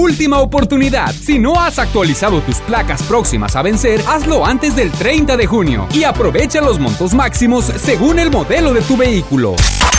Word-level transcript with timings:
Última 0.00 0.40
oportunidad. 0.40 1.12
Si 1.12 1.38
no 1.38 1.60
has 1.60 1.78
actualizado 1.78 2.40
tus 2.40 2.56
placas 2.60 3.02
próximas 3.02 3.54
a 3.54 3.60
vencer, 3.60 4.00
hazlo 4.08 4.46
antes 4.46 4.74
del 4.74 4.90
30 4.90 5.36
de 5.36 5.46
junio 5.46 5.86
y 5.92 6.04
aprovecha 6.04 6.62
los 6.62 6.78
montos 6.78 7.12
máximos 7.12 7.66
según 7.66 8.18
el 8.18 8.30
modelo 8.30 8.72
de 8.72 8.80
tu 8.80 8.96
vehículo. 8.96 9.56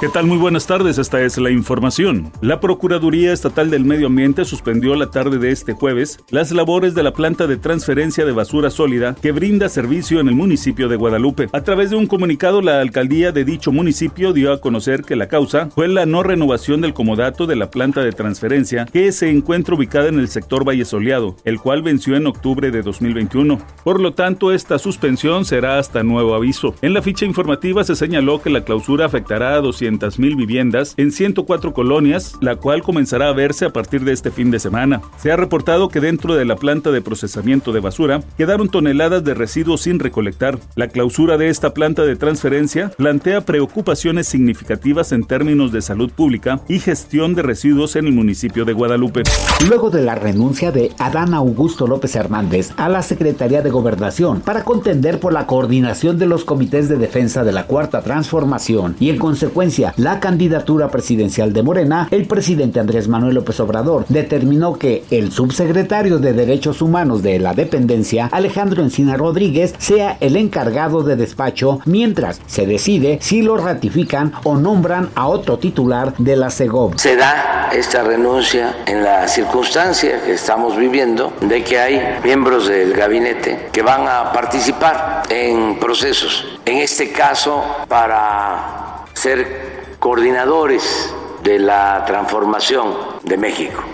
¿Qué 0.00 0.08
tal? 0.08 0.26
Muy 0.26 0.36
buenas 0.36 0.66
tardes, 0.66 0.98
esta 0.98 1.22
es 1.22 1.38
la 1.38 1.50
información. 1.50 2.32
La 2.42 2.58
Procuraduría 2.58 3.32
Estatal 3.32 3.70
del 3.70 3.84
Medio 3.84 4.08
Ambiente 4.08 4.44
suspendió 4.44 4.96
la 4.96 5.10
tarde 5.10 5.38
de 5.38 5.50
este 5.50 5.72
jueves 5.72 6.18
las 6.30 6.50
labores 6.50 6.94
de 6.94 7.04
la 7.04 7.12
planta 7.12 7.46
de 7.46 7.56
transferencia 7.56 8.24
de 8.24 8.32
basura 8.32 8.70
sólida 8.70 9.14
que 9.14 9.30
brinda 9.30 9.68
servicio 9.68 10.18
en 10.18 10.28
el 10.28 10.34
municipio 10.34 10.88
de 10.88 10.96
Guadalupe. 10.96 11.48
A 11.52 11.62
través 11.62 11.90
de 11.90 11.96
un 11.96 12.06
comunicado, 12.06 12.60
la 12.60 12.80
alcaldía 12.80 13.30
de 13.30 13.44
dicho 13.44 13.70
municipio 13.70 14.32
dio 14.32 14.52
a 14.52 14.60
conocer 14.60 15.04
que 15.04 15.16
la 15.16 15.28
causa 15.28 15.70
fue 15.70 15.86
la 15.86 16.06
no 16.06 16.24
renovación 16.24 16.80
del 16.80 16.92
comodato 16.92 17.46
de 17.46 17.56
la 17.56 17.70
planta 17.70 18.02
de 18.02 18.12
transferencia 18.12 18.86
que 18.86 19.12
se 19.12 19.30
encuentra 19.30 19.74
en 19.92 20.18
el 20.18 20.28
sector 20.28 20.66
Valle 20.66 20.84
Soleado, 20.84 21.36
el 21.44 21.60
cual 21.60 21.82
venció 21.82 22.16
en 22.16 22.26
octubre 22.26 22.70
de 22.70 22.82
2021. 22.82 23.58
Por 23.84 24.00
lo 24.00 24.12
tanto, 24.12 24.50
esta 24.50 24.78
suspensión 24.78 25.44
será 25.44 25.78
hasta 25.78 26.02
nuevo 26.02 26.34
aviso. 26.34 26.74
En 26.82 26.94
la 26.94 27.02
ficha 27.02 27.24
informativa 27.26 27.84
se 27.84 27.94
señaló 27.94 28.42
que 28.42 28.50
la 28.50 28.64
clausura 28.64 29.06
afectará 29.06 29.54
a 29.54 29.60
200 29.60 30.18
mil 30.18 30.36
viviendas 30.36 30.94
en 30.96 31.12
104 31.12 31.72
colonias, 31.72 32.34
la 32.40 32.56
cual 32.56 32.82
comenzará 32.82 33.28
a 33.28 33.32
verse 33.32 33.66
a 33.66 33.72
partir 33.72 34.04
de 34.04 34.12
este 34.12 34.30
fin 34.30 34.50
de 34.50 34.58
semana. 34.58 35.02
Se 35.18 35.30
ha 35.30 35.36
reportado 35.36 35.88
que 35.88 36.00
dentro 36.00 36.34
de 36.34 36.44
la 36.44 36.56
planta 36.56 36.90
de 36.90 37.02
procesamiento 37.02 37.72
de 37.72 37.80
basura 37.80 38.22
quedaron 38.36 38.68
toneladas 38.68 39.22
de 39.22 39.34
residuos 39.34 39.82
sin 39.82 40.00
recolectar. 40.00 40.58
La 40.74 40.88
clausura 40.88 41.36
de 41.36 41.50
esta 41.50 41.74
planta 41.74 42.04
de 42.04 42.16
transferencia 42.16 42.90
plantea 42.96 43.42
preocupaciones 43.42 44.26
significativas 44.26 45.12
en 45.12 45.24
términos 45.24 45.72
de 45.72 45.82
salud 45.82 46.10
pública 46.10 46.60
y 46.68 46.80
gestión 46.80 47.34
de 47.34 47.42
residuos 47.42 47.96
en 47.96 48.06
el 48.06 48.12
municipio 48.12 48.64
de 48.64 48.72
Guadalupe. 48.72 49.22
Luego 49.66 49.88
de 49.88 50.02
la 50.02 50.14
renuncia 50.14 50.72
de 50.72 50.92
Adán 50.98 51.32
Augusto 51.32 51.86
López 51.86 52.14
Hernández 52.16 52.72
a 52.76 52.90
la 52.90 53.00
Secretaría 53.00 53.62
de 53.62 53.70
Gobernación 53.70 54.42
para 54.42 54.62
contender 54.62 55.20
por 55.20 55.32
la 55.32 55.46
coordinación 55.46 56.18
de 56.18 56.26
los 56.26 56.44
comités 56.44 56.90
de 56.90 56.96
defensa 56.96 57.44
de 57.44 57.52
la 57.52 57.64
Cuarta 57.64 58.02
Transformación 58.02 58.94
y 59.00 59.08
en 59.08 59.16
consecuencia 59.16 59.94
la 59.96 60.20
candidatura 60.20 60.90
presidencial 60.90 61.54
de 61.54 61.62
Morena, 61.62 62.08
el 62.10 62.26
presidente 62.26 62.78
Andrés 62.78 63.08
Manuel 63.08 63.36
López 63.36 63.58
Obrador 63.58 64.04
determinó 64.10 64.74
que 64.74 65.02
el 65.10 65.32
subsecretario 65.32 66.18
de 66.18 66.34
Derechos 66.34 66.82
Humanos 66.82 67.22
de 67.22 67.38
la 67.38 67.54
dependencia, 67.54 68.28
Alejandro 68.32 68.82
Encina 68.82 69.16
Rodríguez, 69.16 69.74
sea 69.78 70.18
el 70.20 70.36
encargado 70.36 71.02
de 71.04 71.16
despacho 71.16 71.80
mientras 71.86 72.38
se 72.46 72.66
decide 72.66 73.18
si 73.22 73.40
lo 73.40 73.56
ratifican 73.56 74.34
o 74.44 74.58
nombran 74.58 75.08
a 75.14 75.26
otro 75.26 75.58
titular 75.58 76.14
de 76.18 76.36
la 76.36 76.50
CEGOV. 76.50 76.98
Se 76.98 77.16
da 77.16 77.70
esta 77.72 78.02
renuncia 78.04 78.76
en 78.86 79.02
la 79.02 79.26
circunstancia 79.26 79.53
que 79.54 80.32
estamos 80.32 80.76
viviendo 80.76 81.32
de 81.40 81.62
que 81.62 81.78
hay 81.78 82.18
miembros 82.24 82.66
del 82.66 82.92
gabinete 82.92 83.68
que 83.70 83.82
van 83.82 84.08
a 84.08 84.32
participar 84.32 85.22
en 85.28 85.78
procesos. 85.78 86.58
En 86.64 86.78
este 86.78 87.12
caso, 87.12 87.62
para 87.86 89.04
ser 89.12 89.96
coordinadores 90.00 91.14
de 91.44 91.60
la 91.60 92.04
transformación 92.04 92.94
de 93.22 93.36
México. 93.36 93.84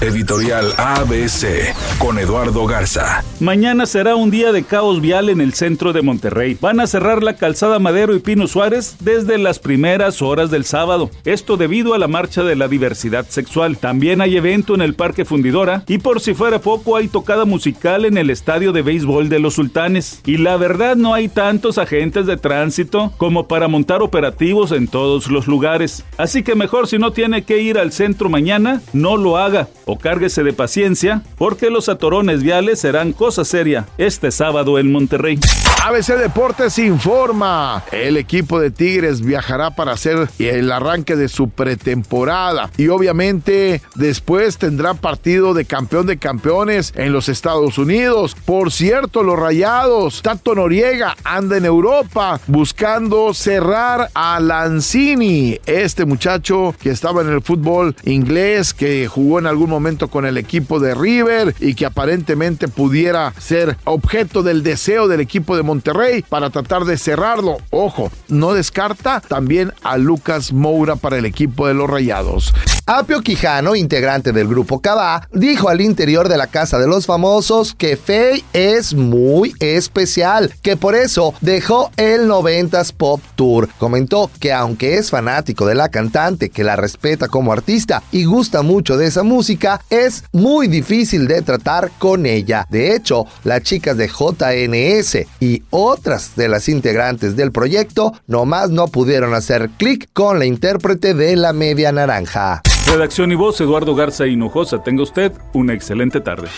Editorial 0.00 0.72
ABC 0.78 1.74
con 1.98 2.18
Eduardo 2.18 2.64
Garza. 2.64 3.22
Mañana 3.38 3.84
será 3.84 4.16
un 4.16 4.30
día 4.30 4.50
de 4.50 4.62
caos 4.62 5.02
vial 5.02 5.28
en 5.28 5.42
el 5.42 5.52
centro 5.52 5.92
de 5.92 6.00
Monterrey. 6.00 6.56
Van 6.58 6.80
a 6.80 6.86
cerrar 6.86 7.22
la 7.22 7.36
calzada 7.36 7.78
Madero 7.78 8.14
y 8.14 8.20
Pino 8.20 8.46
Suárez 8.46 8.96
desde 9.00 9.36
las 9.36 9.58
primeras 9.58 10.22
horas 10.22 10.50
del 10.50 10.64
sábado. 10.64 11.10
Esto 11.26 11.58
debido 11.58 11.92
a 11.92 11.98
la 11.98 12.08
marcha 12.08 12.42
de 12.42 12.56
la 12.56 12.66
diversidad 12.66 13.26
sexual. 13.28 13.76
También 13.76 14.22
hay 14.22 14.38
evento 14.38 14.74
en 14.74 14.80
el 14.80 14.94
Parque 14.94 15.26
Fundidora 15.26 15.84
y 15.86 15.98
por 15.98 16.22
si 16.22 16.32
fuera 16.32 16.62
poco 16.62 16.96
hay 16.96 17.08
tocada 17.08 17.44
musical 17.44 18.06
en 18.06 18.16
el 18.16 18.30
estadio 18.30 18.72
de 18.72 18.80
béisbol 18.80 19.28
de 19.28 19.38
los 19.38 19.52
Sultanes. 19.52 20.22
Y 20.24 20.38
la 20.38 20.56
verdad 20.56 20.96
no 20.96 21.12
hay 21.12 21.28
tantos 21.28 21.76
agentes 21.76 22.24
de 22.24 22.38
tránsito 22.38 23.12
como 23.18 23.48
para 23.48 23.68
montar 23.68 24.00
operativos 24.00 24.72
en 24.72 24.88
todos 24.88 25.30
los 25.30 25.46
lugares. 25.46 26.06
Así 26.16 26.42
que 26.42 26.54
mejor 26.54 26.88
si 26.88 26.96
no 26.96 27.12
tiene 27.12 27.44
que 27.44 27.60
ir 27.60 27.76
al 27.76 27.92
centro 27.92 28.30
mañana, 28.30 28.80
no 28.94 29.18
lo 29.18 29.36
haga 29.36 29.68
o 29.90 29.98
cárguese 29.98 30.44
de 30.44 30.52
paciencia, 30.52 31.22
porque 31.36 31.68
los 31.68 31.88
atorones 31.88 32.44
viales 32.44 32.78
serán 32.78 33.12
cosa 33.12 33.44
seria 33.44 33.86
este 33.98 34.30
sábado 34.30 34.78
en 34.78 34.92
Monterrey. 34.92 35.40
ABC 35.82 36.18
Deportes 36.18 36.78
informa. 36.78 37.82
El 37.90 38.18
equipo 38.18 38.60
de 38.60 38.70
Tigres 38.70 39.22
viajará 39.22 39.70
para 39.70 39.92
hacer 39.92 40.28
el 40.38 40.70
arranque 40.70 41.16
de 41.16 41.28
su 41.28 41.48
pretemporada 41.48 42.70
y 42.76 42.88
obviamente 42.88 43.80
después 43.94 44.58
tendrá 44.58 44.92
partido 44.92 45.54
de 45.54 45.64
campeón 45.64 46.06
de 46.06 46.18
campeones 46.18 46.92
en 46.96 47.12
los 47.12 47.30
Estados 47.30 47.78
Unidos. 47.78 48.36
Por 48.44 48.70
cierto, 48.70 49.22
los 49.22 49.38
Rayados, 49.38 50.20
Tato 50.20 50.54
Noriega 50.54 51.16
anda 51.24 51.56
en 51.56 51.64
Europa 51.64 52.40
buscando 52.46 53.32
cerrar 53.32 54.10
a 54.12 54.38
Lanzini, 54.38 55.58
este 55.64 56.04
muchacho 56.04 56.74
que 56.80 56.90
estaba 56.90 57.22
en 57.22 57.30
el 57.30 57.40
fútbol 57.40 57.96
inglés, 58.04 58.74
que 58.74 59.08
jugó 59.08 59.38
en 59.38 59.46
algún 59.46 59.70
momento 59.70 59.79
con 60.10 60.26
el 60.26 60.36
equipo 60.36 60.78
de 60.78 60.94
River 60.94 61.54
y 61.58 61.74
que 61.74 61.86
aparentemente 61.86 62.68
pudiera 62.68 63.32
ser 63.38 63.78
objeto 63.84 64.42
del 64.42 64.62
deseo 64.62 65.08
del 65.08 65.20
equipo 65.20 65.56
de 65.56 65.62
Monterrey 65.62 66.22
para 66.28 66.50
tratar 66.50 66.84
de 66.84 66.98
cerrarlo. 66.98 67.56
Ojo, 67.70 68.12
no 68.28 68.52
descarta 68.52 69.20
también 69.20 69.72
a 69.82 69.96
Lucas 69.96 70.52
Moura 70.52 70.96
para 70.96 71.16
el 71.16 71.24
equipo 71.24 71.66
de 71.66 71.74
los 71.74 71.88
Rayados. 71.88 72.52
Apio 72.86 73.20
Quijano, 73.20 73.76
integrante 73.76 74.32
del 74.32 74.48
grupo 74.48 74.80
Cabá, 74.80 75.28
dijo 75.32 75.68
al 75.68 75.80
interior 75.80 76.28
de 76.28 76.36
la 76.36 76.48
Casa 76.48 76.78
de 76.78 76.88
los 76.88 77.06
Famosos 77.06 77.74
que 77.74 77.96
Faye 77.96 78.44
es 78.52 78.94
muy 78.94 79.54
especial, 79.60 80.52
que 80.60 80.76
por 80.76 80.94
eso 80.94 81.32
dejó 81.40 81.90
el 81.96 82.28
90s 82.28 82.92
Pop 82.92 83.20
Tour. 83.36 83.68
Comentó 83.78 84.30
que 84.40 84.52
aunque 84.52 84.96
es 84.96 85.10
fanático 85.10 85.66
de 85.66 85.76
la 85.76 85.88
cantante, 85.88 86.50
que 86.50 86.64
la 86.64 86.76
respeta 86.76 87.28
como 87.28 87.52
artista 87.52 88.02
y 88.10 88.24
gusta 88.24 88.62
mucho 88.62 88.96
de 88.96 89.06
esa 89.06 89.22
música, 89.22 89.69
es 89.90 90.24
muy 90.32 90.66
difícil 90.66 91.28
de 91.28 91.42
tratar 91.42 91.90
con 91.98 92.26
ella. 92.26 92.66
De 92.70 92.94
hecho, 92.94 93.26
las 93.44 93.62
chicas 93.62 93.96
de 93.96 94.08
JNS 94.08 95.26
y 95.40 95.62
otras 95.70 96.34
de 96.36 96.48
las 96.48 96.68
integrantes 96.68 97.36
del 97.36 97.52
proyecto 97.52 98.12
nomás 98.26 98.70
no 98.70 98.88
pudieron 98.88 99.34
hacer 99.34 99.70
clic 99.76 100.08
con 100.12 100.38
la 100.38 100.46
intérprete 100.46 101.14
de 101.14 101.36
la 101.36 101.52
media 101.52 101.92
naranja. 101.92 102.62
Redacción 102.86 103.30
y 103.30 103.36
voz, 103.36 103.60
Eduardo 103.60 103.94
Garza 103.94 104.26
Hinojosa. 104.26 104.82
Tenga 104.82 105.02
usted 105.02 105.32
una 105.52 105.74
excelente 105.74 106.20
tarde. 106.20 106.48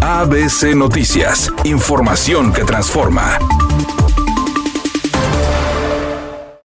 ABC 0.00 0.74
Noticias, 0.76 1.52
información 1.64 2.52
que 2.52 2.64
transforma. 2.64 3.38